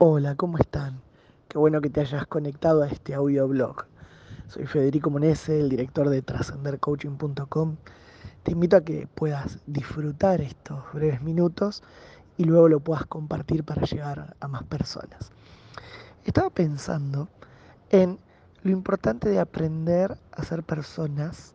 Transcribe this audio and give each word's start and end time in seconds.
Hola, 0.00 0.36
¿cómo 0.36 0.58
están? 0.58 1.00
Qué 1.48 1.58
bueno 1.58 1.80
que 1.80 1.90
te 1.90 2.00
hayas 2.00 2.24
conectado 2.28 2.84
a 2.84 2.86
este 2.86 3.14
audioblog. 3.14 3.86
Soy 4.46 4.64
Federico 4.64 5.10
Monese, 5.10 5.58
el 5.58 5.68
director 5.68 6.08
de 6.08 6.22
trascendercoaching.com. 6.22 7.76
Te 8.44 8.52
invito 8.52 8.76
a 8.76 8.82
que 8.82 9.08
puedas 9.12 9.58
disfrutar 9.66 10.40
estos 10.40 10.84
breves 10.92 11.20
minutos 11.20 11.82
y 12.36 12.44
luego 12.44 12.68
lo 12.68 12.78
puedas 12.78 13.06
compartir 13.06 13.64
para 13.64 13.82
llegar 13.82 14.36
a 14.38 14.46
más 14.46 14.62
personas. 14.62 15.32
Estaba 16.24 16.50
pensando 16.50 17.28
en 17.90 18.20
lo 18.62 18.70
importante 18.70 19.28
de 19.28 19.40
aprender 19.40 20.16
a 20.30 20.44
ser 20.44 20.62
personas 20.62 21.54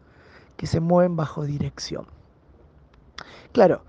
que 0.58 0.68
se 0.68 0.82
mueven 0.82 1.16
bajo 1.16 1.46
dirección. 1.46 2.08
Claro, 3.54 3.86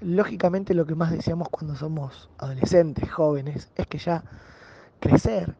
lógicamente 0.00 0.74
lo 0.74 0.86
que 0.86 0.94
más 0.94 1.10
deseamos 1.10 1.48
cuando 1.48 1.74
somos 1.74 2.28
adolescentes, 2.38 3.10
jóvenes, 3.10 3.70
es 3.76 3.86
que 3.86 3.98
ya 3.98 4.24
crecer 5.00 5.54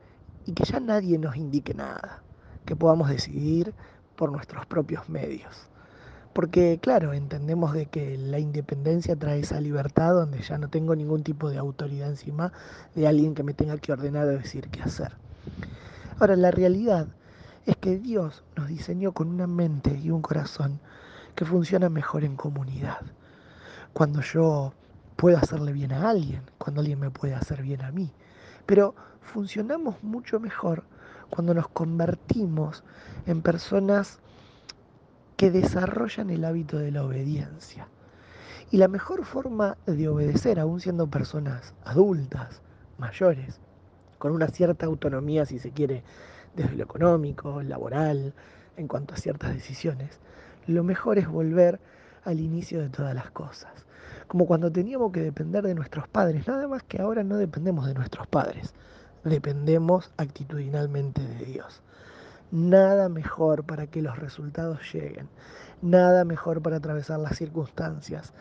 y 0.44 0.52
que 0.52 0.64
ya 0.64 0.80
nadie 0.80 1.18
nos 1.18 1.36
indique 1.36 1.74
nada, 1.74 2.22
que 2.64 2.76
podamos 2.76 3.08
decidir 3.08 3.74
por 4.16 4.32
nuestros 4.32 4.66
propios 4.66 5.08
medios. 5.08 5.68
Porque 6.32 6.78
claro, 6.82 7.14
entendemos 7.14 7.72
de 7.72 7.86
que 7.86 8.18
la 8.18 8.38
independencia 8.38 9.16
trae 9.16 9.40
esa 9.40 9.60
libertad 9.60 10.12
donde 10.12 10.42
ya 10.42 10.58
no 10.58 10.68
tengo 10.68 10.94
ningún 10.94 11.22
tipo 11.22 11.48
de 11.48 11.56
autoridad 11.56 12.10
encima 12.10 12.52
de 12.94 13.06
alguien 13.06 13.34
que 13.34 13.42
me 13.42 13.54
tenga 13.54 13.78
que 13.78 13.92
ordenar 13.92 14.26
o 14.26 14.32
decir 14.32 14.68
qué 14.68 14.82
hacer. 14.82 15.12
Ahora, 16.18 16.36
la 16.36 16.50
realidad 16.50 17.08
es 17.64 17.76
que 17.76 17.98
Dios 17.98 18.44
nos 18.54 18.68
diseñó 18.68 19.12
con 19.12 19.28
una 19.28 19.46
mente 19.46 19.98
y 19.98 20.10
un 20.10 20.20
corazón 20.20 20.78
que 21.34 21.46
funciona 21.46 21.88
mejor 21.88 22.24
en 22.24 22.36
comunidad 22.36 22.98
cuando 23.96 24.20
yo 24.20 24.74
puedo 25.16 25.38
hacerle 25.38 25.72
bien 25.72 25.90
a 25.90 26.10
alguien, 26.10 26.42
cuando 26.58 26.82
alguien 26.82 27.00
me 27.00 27.10
puede 27.10 27.34
hacer 27.34 27.62
bien 27.62 27.80
a 27.80 27.92
mí. 27.92 28.12
Pero 28.66 28.94
funcionamos 29.22 30.02
mucho 30.02 30.38
mejor 30.38 30.84
cuando 31.30 31.54
nos 31.54 31.68
convertimos 31.68 32.84
en 33.24 33.40
personas 33.40 34.18
que 35.38 35.50
desarrollan 35.50 36.28
el 36.28 36.44
hábito 36.44 36.76
de 36.76 36.90
la 36.90 37.06
obediencia. 37.06 37.88
Y 38.70 38.76
la 38.76 38.88
mejor 38.88 39.24
forma 39.24 39.78
de 39.86 40.08
obedecer, 40.08 40.60
aún 40.60 40.82
siendo 40.82 41.06
personas 41.06 41.72
adultas, 41.82 42.60
mayores, 42.98 43.60
con 44.18 44.32
una 44.32 44.48
cierta 44.48 44.84
autonomía, 44.84 45.46
si 45.46 45.58
se 45.58 45.70
quiere, 45.70 46.04
desde 46.54 46.76
lo 46.76 46.84
económico, 46.84 47.62
laboral, 47.62 48.34
en 48.76 48.88
cuanto 48.88 49.14
a 49.14 49.16
ciertas 49.16 49.54
decisiones, 49.54 50.20
lo 50.66 50.84
mejor 50.84 51.16
es 51.16 51.26
volver 51.26 51.80
al 52.24 52.40
inicio 52.40 52.82
de 52.82 52.90
todas 52.90 53.14
las 53.14 53.30
cosas. 53.30 53.85
Como 54.28 54.46
cuando 54.46 54.70
teníamos 54.72 55.12
que 55.12 55.22
depender 55.22 55.64
de 55.64 55.74
nuestros 55.74 56.08
padres, 56.08 56.46
nada 56.48 56.66
más 56.66 56.82
que 56.82 57.00
ahora 57.00 57.22
no 57.22 57.36
dependemos 57.36 57.86
de 57.86 57.94
nuestros 57.94 58.26
padres, 58.26 58.74
dependemos 59.24 60.10
actitudinalmente 60.16 61.22
de 61.22 61.44
Dios. 61.44 61.82
Nada 62.50 63.08
mejor 63.08 63.64
para 63.64 63.86
que 63.86 64.02
los 64.02 64.18
resultados 64.18 64.80
lleguen, 64.92 65.28
nada 65.82 66.24
mejor 66.24 66.62
para 66.62 66.76
atravesar 66.76 67.18
las 67.18 67.36
circunstancias, 67.36 68.32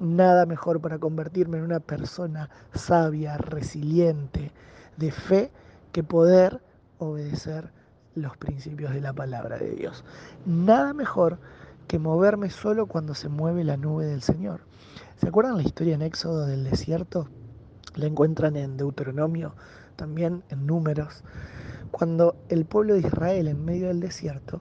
nada 0.00 0.46
mejor 0.46 0.80
para 0.80 0.98
convertirme 0.98 1.58
en 1.58 1.64
una 1.64 1.80
persona 1.80 2.50
sabia, 2.74 3.38
resiliente, 3.38 4.52
de 4.96 5.10
fe, 5.10 5.50
que 5.92 6.02
poder 6.02 6.60
obedecer 6.98 7.70
los 8.14 8.36
principios 8.36 8.92
de 8.92 9.00
la 9.00 9.12
palabra 9.12 9.58
de 9.58 9.70
Dios. 9.70 10.04
Nada 10.46 10.92
mejor 10.92 11.38
que 11.86 11.98
moverme 11.98 12.50
solo 12.50 12.86
cuando 12.86 13.14
se 13.14 13.28
mueve 13.28 13.64
la 13.64 13.76
nube 13.76 14.06
del 14.06 14.22
Señor. 14.22 14.60
¿Se 15.16 15.28
acuerdan 15.28 15.56
la 15.56 15.62
historia 15.62 15.94
en 15.94 16.02
Éxodo 16.02 16.46
del 16.46 16.64
desierto? 16.64 17.28
La 17.94 18.06
encuentran 18.06 18.56
en 18.56 18.76
Deuteronomio, 18.76 19.54
también 19.96 20.42
en 20.50 20.66
Números. 20.66 21.22
Cuando 21.90 22.36
el 22.48 22.64
pueblo 22.64 22.94
de 22.94 23.00
Israel 23.00 23.48
en 23.48 23.64
medio 23.64 23.88
del 23.88 24.00
desierto, 24.00 24.60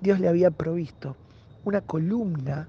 Dios 0.00 0.20
le 0.20 0.28
había 0.28 0.50
provisto 0.50 1.16
una 1.64 1.82
columna 1.82 2.68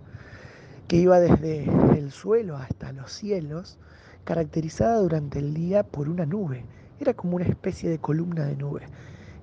que 0.88 0.98
iba 0.98 1.20
desde 1.20 1.64
el 1.98 2.12
suelo 2.12 2.58
hasta 2.58 2.92
los 2.92 3.12
cielos, 3.12 3.78
caracterizada 4.26 4.98
durante 4.98 5.40
el 5.40 5.54
día 5.54 5.84
por 5.84 6.10
una 6.10 6.26
nube. 6.26 6.66
Era 7.00 7.14
como 7.14 7.38
una 7.38 7.46
especie 7.46 7.90
de 7.90 8.00
columna 8.00 8.46
de 8.46 8.58
nube 8.58 8.82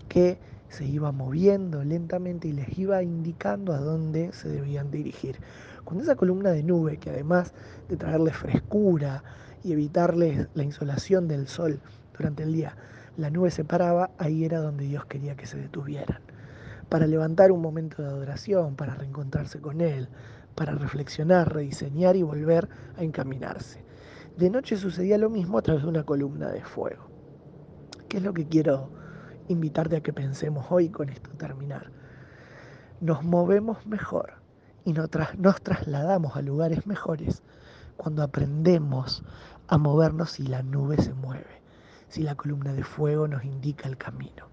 que 0.08 0.38
se 0.68 0.84
iba 0.84 1.12
moviendo 1.12 1.82
lentamente 1.82 2.48
y 2.48 2.52
les 2.52 2.78
iba 2.78 3.02
indicando 3.02 3.72
a 3.72 3.78
dónde 3.78 4.32
se 4.32 4.48
debían 4.48 4.90
dirigir. 4.90 5.36
Cuando 5.84 6.04
esa 6.04 6.16
columna 6.16 6.50
de 6.50 6.62
nube, 6.62 6.98
que 6.98 7.10
además 7.10 7.54
de 7.88 7.96
traerles 7.96 8.36
frescura 8.36 9.22
y 9.64 9.72
evitarles 9.72 10.48
la 10.54 10.62
insolación 10.62 11.28
del 11.28 11.48
sol 11.48 11.80
durante 12.16 12.42
el 12.42 12.52
día, 12.52 12.76
la 13.16 13.30
nube 13.30 13.50
se 13.50 13.64
paraba, 13.64 14.10
ahí 14.18 14.44
era 14.44 14.60
donde 14.60 14.84
Dios 14.84 15.06
quería 15.06 15.36
que 15.36 15.46
se 15.46 15.56
detuvieran, 15.56 16.20
para 16.88 17.06
levantar 17.06 17.50
un 17.50 17.60
momento 17.60 18.02
de 18.02 18.08
adoración, 18.08 18.76
para 18.76 18.94
reencontrarse 18.94 19.60
con 19.60 19.80
Él, 19.80 20.08
para 20.54 20.72
reflexionar, 20.74 21.52
rediseñar 21.52 22.16
y 22.16 22.22
volver 22.22 22.68
a 22.96 23.02
encaminarse. 23.02 23.82
De 24.36 24.50
noche 24.50 24.76
sucedía 24.76 25.18
lo 25.18 25.30
mismo 25.30 25.58
a 25.58 25.62
través 25.62 25.82
de 25.82 25.88
una 25.88 26.04
columna 26.04 26.50
de 26.50 26.62
fuego. 26.62 27.08
¿Qué 28.08 28.18
es 28.18 28.22
lo 28.22 28.32
que 28.32 28.46
quiero 28.46 28.90
invitarte 29.48 29.96
a 29.96 30.00
que 30.00 30.12
pensemos 30.12 30.66
hoy 30.70 30.88
con 30.88 31.08
esto 31.08 31.30
terminar. 31.30 31.90
Nos 33.00 33.24
movemos 33.24 33.86
mejor 33.86 34.34
y 34.84 34.92
nos, 34.92 35.10
trasladamos 35.62 36.36
a 36.36 36.42
lugares 36.42 36.86
mejores 36.86 37.42
cuando 37.96 38.22
aprendemos 38.22 39.24
a 39.66 39.78
movernos 39.78 40.30
si 40.32 40.46
la 40.46 40.62
nube 40.62 40.96
se 41.02 41.14
mueve, 41.14 41.62
si 42.08 42.22
la 42.22 42.34
columna 42.34 42.72
de 42.72 42.84
fuego 42.84 43.28
nos 43.28 43.44
indica 43.44 43.88
el 43.88 43.96
camino. 43.96 44.48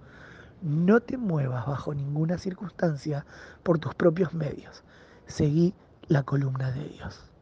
No 0.61 0.99
te 0.99 1.17
muevas 1.17 1.65
bajo 1.67 1.93
ninguna 1.93 2.37
circunstancia 2.37 3.25
por 3.63 3.79
tus 3.79 3.93
propios 3.93 4.33
medios. 4.33 4.83
Seguí 5.27 5.73
la 6.07 6.23
columna 6.23 6.71
de 6.71 6.87
Dios. 6.89 7.34